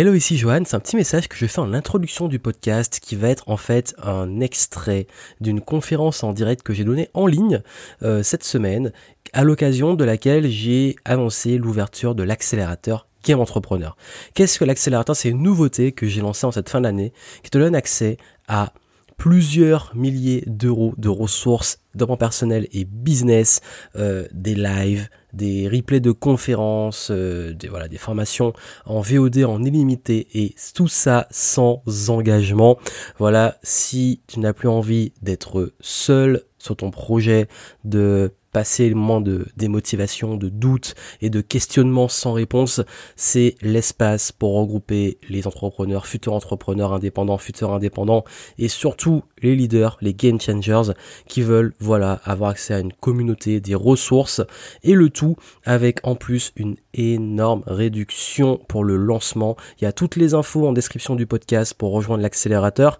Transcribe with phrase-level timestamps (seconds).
[0.00, 0.62] Hello, ici Johan.
[0.64, 3.58] C'est un petit message que je fais en introduction du podcast qui va être en
[3.58, 5.06] fait un extrait
[5.42, 7.60] d'une conférence en direct que j'ai donnée en ligne
[8.02, 8.94] euh, cette semaine,
[9.34, 13.94] à l'occasion de laquelle j'ai annoncé l'ouverture de l'accélérateur Game Entrepreneur.
[14.32, 15.14] Qu'est-ce que l'accélérateur?
[15.14, 17.12] C'est une nouveauté que j'ai lancée en cette fin d'année
[17.42, 18.16] qui te donne accès
[18.48, 18.72] à
[19.18, 23.60] plusieurs milliers d'euros de ressources mon personnel et business,
[23.96, 28.52] euh, des lives, des replays de conférences, euh, des, voilà, des formations
[28.86, 32.78] en VOD en illimité et tout ça sans engagement.
[33.18, 37.48] Voilà, si tu n'as plus envie d'être seul sur ton projet,
[37.84, 42.80] de passer le moment de démotivation, de doute et de questionnement sans réponse,
[43.16, 48.24] c'est l'espace pour regrouper les entrepreneurs, futurs entrepreneurs indépendants, futurs indépendants
[48.58, 50.92] et surtout les leaders, les game changers
[51.26, 54.42] qui veulent voilà avoir accès à une communauté, des ressources
[54.82, 59.56] et le tout avec en plus une énorme réduction pour le lancement.
[59.80, 62.98] Il y a toutes les infos en description du podcast pour rejoindre l'accélérateur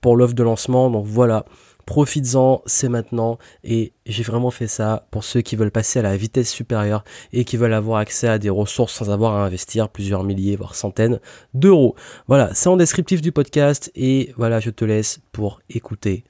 [0.00, 0.90] pour l'offre de lancement.
[0.90, 1.44] Donc voilà,
[1.86, 3.38] Profites-en, c'est maintenant.
[3.64, 7.44] Et j'ai vraiment fait ça pour ceux qui veulent passer à la vitesse supérieure et
[7.44, 11.20] qui veulent avoir accès à des ressources sans avoir à investir plusieurs milliers, voire centaines
[11.54, 11.94] d'euros.
[12.26, 13.92] Voilà, c'est en descriptif du podcast.
[13.94, 16.24] Et voilà, je te laisse pour écouter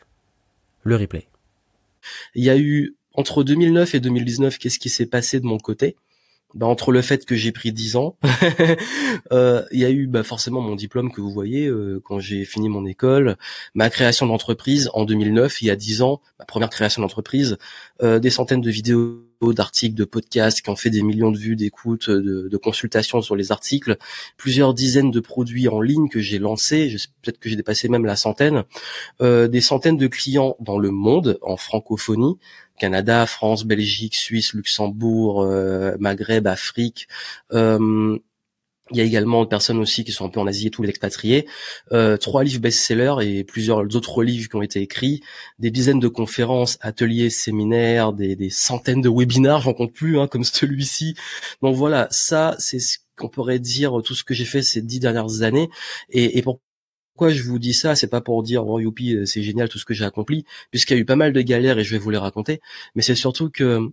[0.83, 1.27] le replay.
[2.35, 5.97] Il y a eu entre 2009 et 2019, qu'est-ce qui s'est passé de mon côté?
[6.55, 8.17] Bah, entre le fait que j'ai pris 10 ans,
[9.33, 12.45] euh, il y a eu bah, forcément mon diplôme que vous voyez euh, quand j'ai
[12.45, 13.37] fini mon école,
[13.75, 17.59] ma création d'entreprise en 2009, il y a 10 ans, ma première création d'entreprise,
[18.03, 21.57] euh, des centaines de vidéos, d'articles, de podcasts qui ont fait des millions de vues,
[21.57, 23.97] d'écoutes, de, de, consultations sur les articles,
[24.37, 28.17] plusieurs dizaines de produits en ligne que j'ai lancés, peut-être que j'ai dépassé même la
[28.17, 28.65] centaine,
[29.21, 32.39] des centaines de clients dans le monde en francophonie,
[32.79, 37.09] Canada, France, Belgique, Suisse, Luxembourg, euh, Maghreb, Afrique.
[37.53, 38.19] Euh,
[38.93, 40.83] il y a également des personnes aussi qui sont un peu en Asie et tous
[40.83, 41.47] les expatriés.
[41.93, 45.23] Euh, trois livres best-sellers et plusieurs autres livres qui ont été écrits,
[45.59, 50.45] des dizaines de conférences, ateliers, séminaires, des, centaines de webinars, j'en compte plus, hein, comme
[50.45, 51.17] celui-ci.
[51.63, 55.01] Donc voilà, ça c'est ce qu'on pourrait dire tout ce que j'ai fait ces dix
[55.01, 55.69] dernières années.
[56.11, 56.61] Et, et pour
[57.17, 59.79] pourquoi je vous dis ça C'est pas pour dire oh youpi euh, c'est génial tout
[59.79, 61.99] ce que j'ai accompli, puisqu'il y a eu pas mal de galères et je vais
[61.99, 62.61] vous les raconter.
[62.95, 63.91] Mais c'est surtout que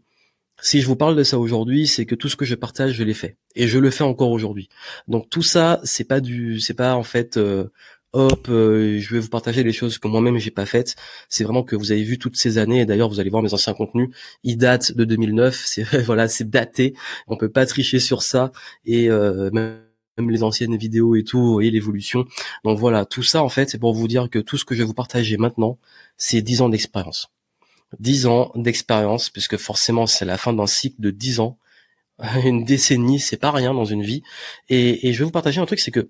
[0.62, 3.04] si je vous parle de ça aujourd'hui, c'est que tout ce que je partage, je
[3.04, 4.70] l'ai fait et je le fais encore aujourd'hui.
[5.08, 7.66] Donc tout ça, c'est pas du, c'est pas en fait euh,
[8.14, 10.96] hop, euh, je vais vous partager les choses que moi-même j'ai pas faites.
[11.30, 12.82] C'est vraiment que vous avez vu toutes ces années.
[12.82, 14.10] Et d'ailleurs, vous allez voir mes anciens contenus.
[14.44, 15.56] Ils datent de 2009.
[15.66, 16.96] C'est voilà, c'est daté.
[17.28, 18.52] On peut pas tricher sur ça.
[18.86, 19.80] Et même
[20.18, 22.26] même les anciennes vidéos et tout, et l'évolution.
[22.64, 24.80] Donc voilà, tout ça en fait, c'est pour vous dire que tout ce que je
[24.80, 25.80] vais vous partager maintenant,
[26.18, 27.32] c'est 10 ans d'expérience.
[28.00, 31.58] 10 ans d'expérience, puisque forcément c'est la fin d'un cycle de 10 ans.
[32.46, 34.24] Une décennie, c'est pas rien dans une vie.
[34.70, 36.10] Et, et je vais vous partager un truc, c'est que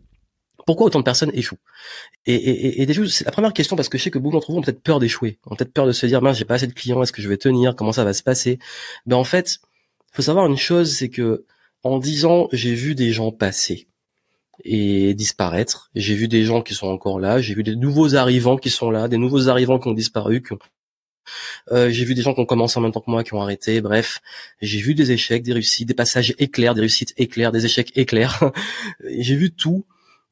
[0.65, 1.57] pourquoi autant de personnes échouent?
[2.25, 4.51] Et, et, et déjà, c'est la première question parce que je sais que beaucoup d'entre
[4.51, 6.67] vous ont peut-être peur d'échouer, ont peut-être peur de se dire mince, j'ai pas assez
[6.67, 8.59] de clients, est-ce que je vais tenir Comment ça va se passer?
[9.05, 9.59] Ben en fait,
[10.11, 11.45] faut savoir une chose, c'est que
[11.83, 13.87] en 10 ans, j'ai vu des gens passer
[14.63, 15.89] et disparaître.
[15.95, 18.89] J'ai vu des gens qui sont encore là, j'ai vu des nouveaux arrivants qui sont
[18.89, 20.41] là, des nouveaux arrivants qui ont disparu.
[21.71, 23.41] Euh, j'ai vu des gens qui ont commencé en même temps que moi, qui ont
[23.41, 23.81] arrêté.
[23.81, 24.21] Bref,
[24.61, 28.51] j'ai vu des échecs, des réussites, des passages éclairs, des réussites éclairs, des échecs éclairs.
[29.17, 29.85] j'ai vu tout.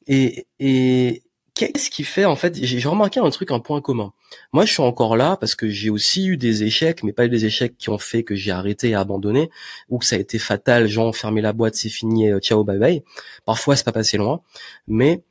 [0.08, 4.14] Et, et, qu'est-ce qui fait en fait J'ai remarqué un truc, un point commun.
[4.54, 7.30] Moi, je suis encore là parce que j'ai aussi eu des échecs, mais pas eu
[7.30, 9.50] des échecs qui ont fait que j'ai arrêté et abandonné,
[9.90, 12.80] ou que ça a été fatal, genre fermer la boîte, c'est fini, euh, ciao, bye
[12.80, 13.04] bye.
[13.46, 14.42] Parfois, c'est pas passé loin,
[14.88, 15.24] mais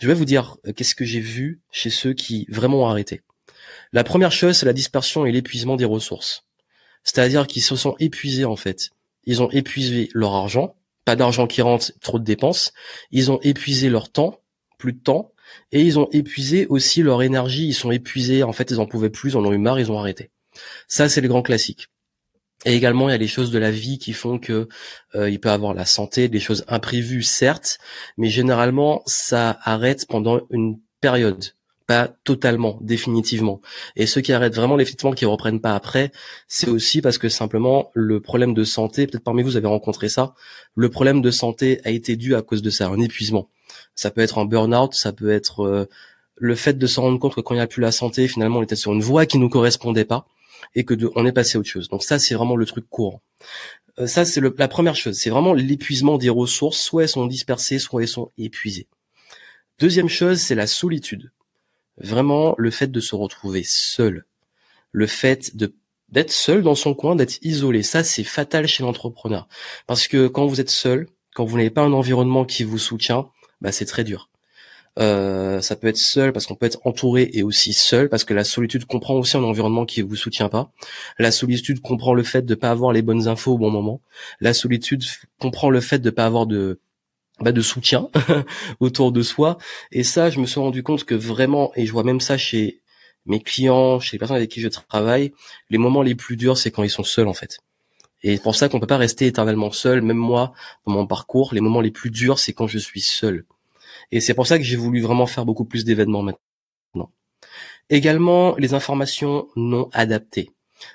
[0.00, 3.22] je vais vous dire euh, qu'est-ce que j'ai vu chez ceux qui vraiment ont arrêté.
[3.92, 6.44] La première chose, c'est la dispersion et l'épuisement des ressources.
[7.04, 8.90] C'est-à-dire qu'ils se sont épuisés en fait.
[9.24, 12.72] Ils ont épuisé leur argent, pas d'argent qui rentre, trop de dépenses.
[13.10, 14.40] Ils ont épuisé leur temps,
[14.78, 15.32] plus de temps
[15.72, 19.10] et ils ont épuisé aussi leur énergie, ils sont épuisés, en fait ils en pouvaient
[19.10, 20.30] plus, ils en ont eu marre, ils ont arrêté.
[20.86, 21.88] Ça c'est le grand classique.
[22.64, 24.68] Et également, il y a les choses de la vie qui font que
[25.14, 27.78] euh, il peut avoir la santé, des choses imprévues, certes,
[28.16, 31.54] mais généralement, ça arrête pendant une période,
[31.88, 33.62] pas totalement, définitivement.
[33.96, 36.12] Et ceux qui arrêtent vraiment définitivement, qui reprennent pas après,
[36.46, 40.10] c'est aussi parce que simplement le problème de santé, peut-être parmi vous, vous avez rencontré
[40.10, 40.34] ça,
[40.74, 43.48] le problème de santé a été dû à cause de ça, un épuisement.
[43.94, 45.86] Ça peut être un burn-out, ça peut être euh,
[46.36, 48.58] le fait de se rendre compte que quand il n'y a plus la santé, finalement,
[48.58, 50.26] on était sur une voie qui nous correspondait pas
[50.74, 51.88] et que on est passé à autre chose.
[51.88, 53.22] Donc ça, c'est vraiment le truc courant.
[53.98, 55.16] Euh, ça, c'est la première chose.
[55.16, 56.80] C'est vraiment l'épuisement des ressources.
[56.80, 58.88] Soit elles sont dispersées, soit elles sont épuisées.
[59.78, 61.30] Deuxième chose, c'est la solitude.
[62.00, 64.24] Vraiment, le fait de se retrouver seul.
[64.92, 65.52] Le fait
[66.08, 67.82] d'être seul dans son coin, d'être isolé.
[67.82, 69.48] Ça, c'est fatal chez l'entrepreneur.
[69.86, 73.30] Parce que quand vous êtes seul, quand vous n'avez pas un environnement qui vous soutient,
[73.60, 74.30] bah c'est très dur.
[74.98, 78.34] Euh, ça peut être seul parce qu'on peut être entouré et aussi seul parce que
[78.34, 80.72] la solitude comprend aussi un environnement qui vous soutient pas.
[81.18, 84.00] La solitude comprend le fait de pas avoir les bonnes infos au bon moment.
[84.40, 85.04] La solitude
[85.38, 86.80] comprend le fait de pas avoir de
[87.40, 88.08] bah, de soutien
[88.80, 89.58] autour de soi.
[89.92, 92.80] Et ça, je me suis rendu compte que vraiment, et je vois même ça chez
[93.26, 95.32] mes clients, chez les personnes avec qui je travaille,
[95.70, 97.60] les moments les plus durs, c'est quand ils sont seuls en fait.
[98.22, 100.02] Et c'est pour ça qu'on peut pas rester éternellement seul.
[100.02, 100.52] Même moi,
[100.86, 103.44] dans mon parcours, les moments les plus durs, c'est quand je suis seul.
[104.10, 107.12] Et c'est pour ça que j'ai voulu vraiment faire beaucoup plus d'événements maintenant.
[107.90, 110.50] Également, les informations non adaptées.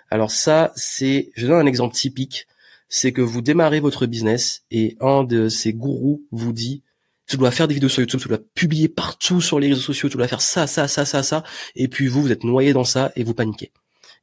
[0.10, 2.48] Alors ça, c'est, je donne un exemple typique,
[2.96, 6.84] c'est que vous démarrez votre business et un de ces gourous vous dit,
[7.26, 10.10] tu dois faire des vidéos sur YouTube, tu dois publier partout sur les réseaux sociaux,
[10.10, 11.44] tu dois faire ça, ça, ça, ça, ça,
[11.76, 13.72] et puis vous, vous êtes noyé dans ça et vous paniquez.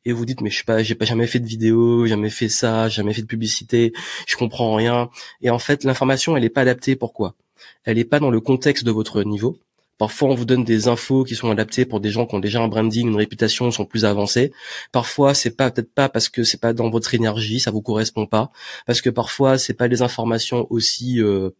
[0.05, 2.49] Et vous dites mais je sais pas, j'ai pas jamais fait de vidéo, jamais fait
[2.49, 3.93] ça, jamais fait de publicité,
[4.29, 5.11] je comprends rien.
[5.43, 6.95] Et en fait, l'information elle est pas adaptée.
[6.95, 7.35] Pourquoi?
[7.83, 9.59] Elle n'est pas dans le contexte de votre niveau.
[10.01, 12.63] Parfois, on vous donne des infos qui sont adaptées pour des gens qui ont déjà
[12.63, 14.51] un branding, une réputation, sont plus avancés.
[14.93, 18.25] Parfois, c'est pas peut-être pas parce que c'est pas dans votre énergie, ça vous correspond
[18.25, 18.51] pas,
[18.87, 21.51] parce que parfois, c'est pas des informations aussi euh,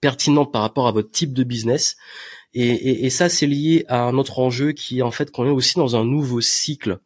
[0.00, 1.98] pertinentes par rapport à votre type de business.
[2.54, 5.50] Et, et ça, c'est lié à un autre enjeu qui est en fait qu'on est
[5.50, 7.00] aussi dans un nouveau cycle.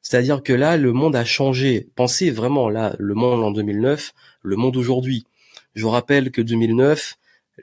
[0.00, 1.88] C'est-à-dire que là, le monde a changé.
[1.96, 5.26] Pensez vraiment là, le monde en 2009, le monde aujourd'hui.
[5.74, 7.18] Je vous rappelle que 2009,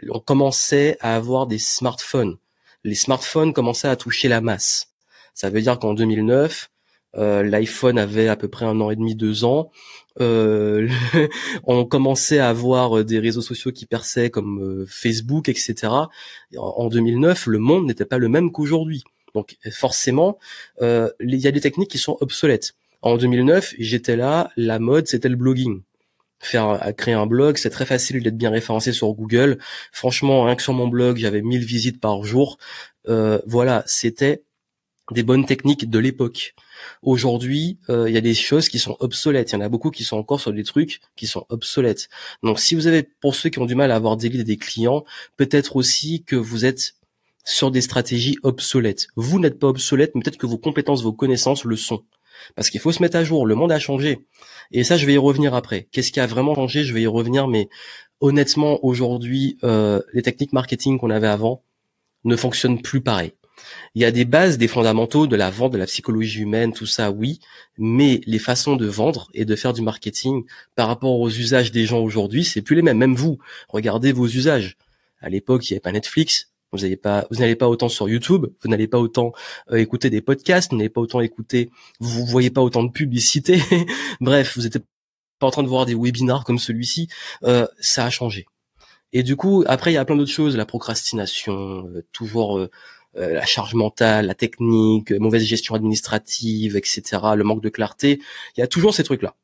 [0.09, 2.37] on commençait à avoir des smartphones.
[2.83, 4.93] Les smartphones commençaient à toucher la masse.
[5.33, 6.69] Ça veut dire qu'en 2009,
[7.17, 9.71] euh, l'iPhone avait à peu près un an et demi, deux ans.
[10.19, 10.87] Euh,
[11.65, 15.93] on commençait à avoir euh, des réseaux sociaux qui perçaient comme Facebook, etc.
[16.57, 19.03] En, 2009, le monde n'était pas le même qu'aujourd'hui.
[19.35, 20.37] Donc forcément,
[20.81, 22.73] il y a des techniques qui sont obsolètes.
[23.01, 25.81] En 2009, j'étais là, la mode, c'était le blogging
[26.53, 29.57] à créer un blog, c'est très facile d'être bien référencé sur Google.
[29.91, 32.57] Franchement, rien que sur mon blog, j'avais 1000 visites par jour.
[33.07, 34.43] Euh, voilà, c'était
[35.11, 36.55] des bonnes techniques de l'époque.
[37.01, 39.51] Aujourd'hui, euh, il y a des choses qui sont obsolètes.
[39.51, 42.09] Il y en a beaucoup qui sont encore sur des trucs qui sont obsolètes.
[42.43, 44.45] Donc, si vous avez, pour ceux qui ont du mal à avoir des leads et
[44.45, 45.03] des clients,
[45.37, 46.95] peut-être aussi que vous êtes
[47.43, 49.07] sur des stratégies obsolètes.
[49.15, 52.03] Vous n'êtes pas obsolète, mais peut-être que vos compétences, vos connaissances le sont.
[52.55, 53.45] Parce qu'il faut se mettre à jour.
[53.45, 54.25] Le monde a changé.
[54.71, 55.87] Et ça, je vais y revenir après.
[55.91, 56.83] Qu'est-ce qui a vraiment changé?
[56.83, 57.47] Je vais y revenir.
[57.47, 57.69] Mais
[58.19, 61.63] honnêtement, aujourd'hui, euh, les techniques marketing qu'on avait avant
[62.23, 63.33] ne fonctionnent plus pareil.
[63.95, 66.85] Il y a des bases, des fondamentaux de la vente, de la psychologie humaine, tout
[66.85, 67.39] ça, oui.
[67.77, 70.43] Mais les façons de vendre et de faire du marketing
[70.75, 72.97] par rapport aux usages des gens aujourd'hui, c'est plus les mêmes.
[72.97, 73.37] Même vous,
[73.67, 74.77] regardez vos usages.
[75.19, 78.07] À l'époque, il n'y avait pas Netflix, vous n'allez pas, vous n'allez pas autant sur
[78.07, 79.33] YouTube, vous n'allez pas autant
[79.71, 81.69] euh, écouter des podcasts, vous n'allez pas autant écouter,
[81.99, 83.61] vous voyez pas autant de publicité.
[84.21, 84.79] Bref, vous n'êtes
[85.39, 87.07] pas en train de voir des webinars comme celui-ci.
[87.43, 88.45] Euh, ça a changé.
[89.11, 92.67] Et du coup, après, il y a plein d'autres choses, la procrastination, euh, toujours
[93.13, 97.01] la charge mentale, la technique, mauvaise gestion administrative, etc.,
[97.35, 98.21] le manque de clarté.
[98.55, 99.35] Il y a toujours ces trucs-là.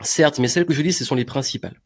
[0.00, 1.80] Certes, mais celles que je dis, ce sont les principales.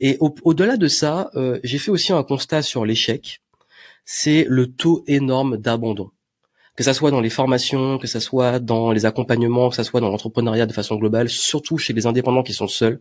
[0.00, 1.30] Et au-delà de ça,
[1.62, 3.43] j'ai fait aussi un constat sur l'échec
[4.04, 6.10] c'est le taux énorme d'abandon.
[6.76, 10.00] Que ça soit dans les formations, que ça soit dans les accompagnements, que ça soit
[10.00, 13.00] dans l'entrepreneuriat de façon globale, surtout chez les indépendants qui sont seuls,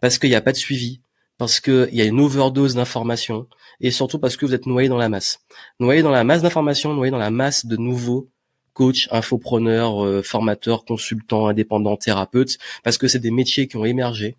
[0.00, 1.00] parce qu'il n'y a pas de suivi,
[1.38, 3.46] parce qu'il y a une overdose d'informations,
[3.80, 5.40] et surtout parce que vous êtes noyé dans la masse.
[5.78, 8.28] Noyé dans la masse d'informations, noyé dans la masse de nouveaux
[8.72, 14.36] coachs, infopreneurs, euh, formateurs, consultants, indépendants, thérapeutes, parce que c'est des métiers qui ont émergé.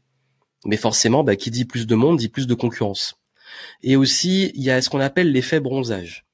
[0.66, 3.18] Mais forcément, bah, qui dit plus de monde dit plus de concurrence.
[3.84, 6.26] Et aussi, il y a ce qu'on appelle l'effet bronzage.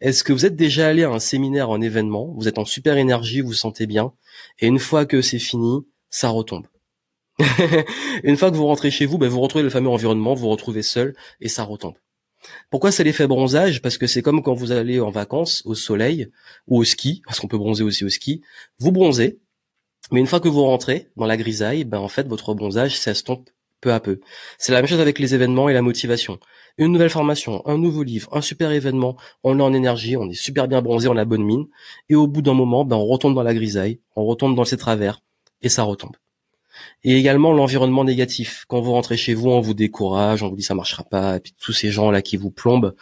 [0.00, 2.96] Est-ce que vous êtes déjà allé à un séminaire, un événement, vous êtes en super
[2.96, 4.12] énergie, vous vous sentez bien,
[4.58, 6.66] et une fois que c'est fini, ça retombe.
[8.24, 10.48] une fois que vous rentrez chez vous, ben vous retrouvez le fameux environnement, vous vous
[10.48, 11.96] retrouvez seul, et ça retombe.
[12.70, 13.82] Pourquoi c'est l'effet bronzage?
[13.82, 16.30] Parce que c'est comme quand vous allez en vacances au soleil
[16.66, 18.42] ou au ski, parce qu'on peut bronzer aussi au ski.
[18.78, 19.38] Vous bronzez,
[20.10, 23.50] mais une fois que vous rentrez dans la grisaille, ben en fait votre bronzage s'estompe
[23.80, 24.20] peu à peu.
[24.58, 26.38] C'est la même chose avec les événements et la motivation
[26.80, 30.34] une nouvelle formation, un nouveau livre, un super événement, on est en énergie, on est
[30.34, 31.66] super bien bronzé, on a bonne mine,
[32.08, 34.78] et au bout d'un moment, ben, on retombe dans la grisaille, on retombe dans ses
[34.78, 35.20] travers,
[35.60, 36.16] et ça retombe.
[37.04, 38.64] Et également l'environnement négatif.
[38.68, 41.40] Quand vous rentrez chez vous, on vous décourage, on vous dit ça marchera pas, et
[41.40, 42.94] puis tous ces gens là qui vous plombent,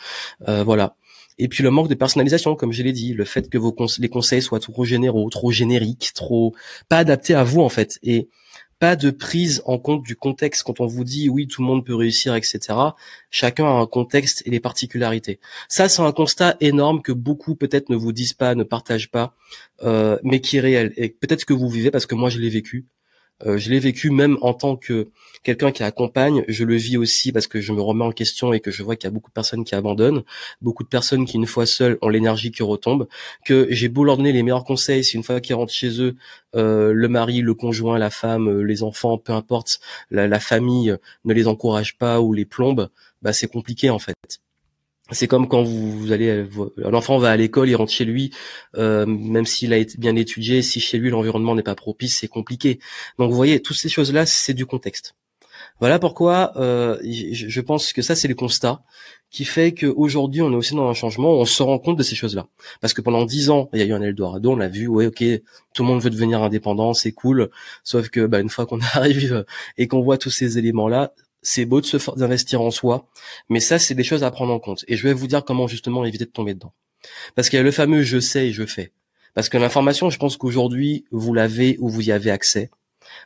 [0.49, 0.97] euh, voilà.
[1.41, 4.09] Et puis le manque de personnalisation, comme je l'ai dit, le fait que vos les
[4.09, 6.53] conseils soient trop généraux, trop génériques, trop
[6.89, 8.01] pas adaptés à vous en fait.
[8.03, 8.29] Et
[8.79, 10.63] pas de prise en compte du contexte.
[10.63, 12.59] Quand on vous dit oui tout le monde peut réussir etc
[13.31, 15.41] chacun a un contexte et des particularités.
[15.69, 19.35] Ça c'est un constat énorme que beaucoup peut-être ne vous disent pas ne partagent pas
[19.83, 20.93] euh, mais qui est réel.
[20.97, 22.87] Et peut-être que vous vivez parce que moi je l'ai vécu
[23.45, 25.09] je l'ai vécu même en tant que
[25.43, 28.61] quelqu'un qui accompagne, je le vis aussi parce que je me remets en question et
[28.61, 30.23] que je vois qu'il y a beaucoup de personnes qui abandonnent,
[30.63, 33.09] beaucoup de personnes qui une fois seules ont l'énergie qui retombe,
[33.45, 36.17] que j'ai beau leur donner les meilleurs conseils, si une fois qu'ils rentrent chez eux,
[36.55, 39.81] euh, le mari, le conjoint, la femme, euh, les enfants, peu importe,
[40.11, 42.91] la, famille ne les encourage pas ou les plombe,
[43.23, 44.15] bah c'est compliqué en fait.
[45.11, 46.47] C'est comme quand vous, allez,
[46.77, 48.31] l'enfant va à l'école, il rentre chez lui,
[48.77, 52.29] euh, même s'il a été bien étudié, si chez lui l'environnement n'est pas propice, c'est
[52.29, 52.79] compliqué.
[53.19, 55.15] Donc vous voyez, toutes ces choses-là, c'est du contexte.
[55.81, 58.83] Voilà pourquoi euh, je pense que ça c'est le constat
[59.31, 62.17] qui fait qu'aujourd'hui on est aussi dans un changement, on se rend compte de ces
[62.17, 62.49] choses-là.
[62.81, 65.07] Parce que pendant dix ans, il y a eu un Eldorado, on a vu, ouais,
[65.07, 65.23] ok,
[65.75, 67.51] tout le monde veut devenir indépendant, c'est cool.
[67.85, 69.45] Sauf que bah, une fois qu'on arrive
[69.77, 71.13] et qu'on voit tous ces éléments-là,
[71.49, 73.09] c'est beau de se d'investir en soi,
[73.49, 74.85] mais ça c'est des choses à prendre en compte.
[74.87, 76.75] Et je vais vous dire comment justement éviter de tomber dedans.
[77.35, 78.93] Parce qu'il y a le fameux je sais et je fais.
[79.33, 82.71] Parce que l'information, je pense qu'aujourd'hui vous l'avez ou vous y avez accès.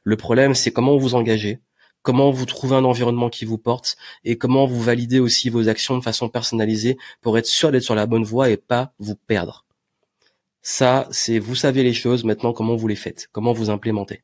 [0.05, 1.59] Le problème, c'est comment vous engagez,
[2.02, 5.99] comment vous trouvez un environnement qui vous porte et comment vous validez aussi vos actions
[5.99, 9.67] de façon personnalisée pour être sûr d'être sur la bonne voie et pas vous perdre.
[10.61, 14.23] Ça, c'est vous savez les choses, maintenant comment vous les faites, comment vous implémentez.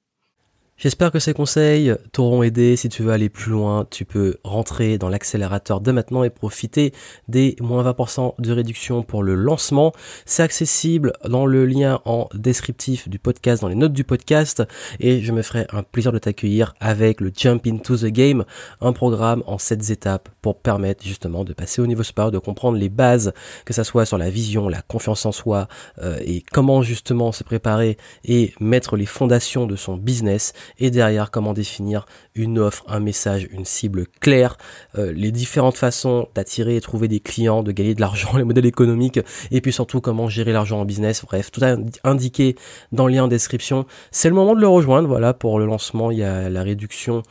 [0.80, 2.76] J'espère que ces conseils t'auront aidé.
[2.76, 6.92] Si tu veux aller plus loin, tu peux rentrer dans l'accélérateur de maintenant et profiter
[7.26, 9.92] des moins 20% de réduction pour le lancement.
[10.24, 14.62] C'est accessible dans le lien en descriptif du podcast, dans les notes du podcast.
[15.00, 18.44] Et je me ferai un plaisir de t'accueillir avec le Jump into the Game,
[18.80, 22.78] un programme en 7 étapes pour permettre justement de passer au niveau supérieur, de comprendre
[22.78, 23.32] les bases,
[23.64, 25.66] que ça soit sur la vision, la confiance en soi
[26.04, 31.30] euh, et comment justement se préparer et mettre les fondations de son business et derrière
[31.30, 34.56] comment définir une offre, un message, une cible claire,
[34.96, 38.66] euh, les différentes façons d'attirer et trouver des clients, de gagner de l'argent, les modèles
[38.66, 39.20] économiques
[39.50, 41.24] et puis surtout comment gérer l'argent en business.
[41.24, 41.62] Bref, tout
[42.04, 42.56] indiqué
[42.92, 43.86] dans le lien en description.
[44.10, 45.08] C'est le moment de le rejoindre.
[45.08, 47.22] Voilà, pour le lancement, il y a la réduction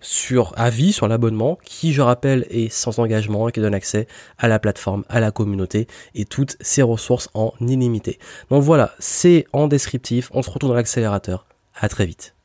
[0.00, 4.06] sur avis sur l'abonnement qui je rappelle est sans engagement et qui donne accès
[4.38, 8.18] à la plateforme, à la communauté et toutes ces ressources en illimité.
[8.50, 11.46] Donc voilà, c'est en descriptif, on se retrouve dans l'accélérateur.
[11.78, 12.35] À très vite.